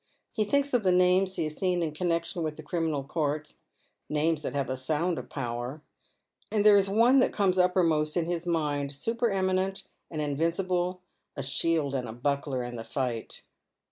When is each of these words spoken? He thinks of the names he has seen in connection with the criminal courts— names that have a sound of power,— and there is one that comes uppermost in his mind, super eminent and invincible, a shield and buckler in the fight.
He 0.33 0.45
thinks 0.45 0.73
of 0.73 0.81
the 0.81 0.91
names 0.91 1.35
he 1.35 1.43
has 1.43 1.57
seen 1.57 1.83
in 1.83 1.91
connection 1.91 2.41
with 2.41 2.55
the 2.55 2.63
criminal 2.63 3.03
courts— 3.03 3.57
names 4.09 4.41
that 4.41 4.55
have 4.55 4.67
a 4.67 4.75
sound 4.75 5.19
of 5.19 5.29
power,— 5.29 5.83
and 6.51 6.65
there 6.65 6.75
is 6.75 6.89
one 6.89 7.19
that 7.19 7.31
comes 7.31 7.59
uppermost 7.59 8.17
in 8.17 8.25
his 8.25 8.47
mind, 8.47 8.93
super 8.95 9.29
eminent 9.29 9.83
and 10.09 10.19
invincible, 10.19 11.03
a 11.35 11.43
shield 11.43 11.93
and 11.93 12.23
buckler 12.23 12.63
in 12.63 12.77
the 12.77 12.83
fight. 12.83 13.43